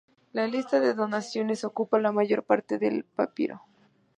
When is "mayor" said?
2.11-2.41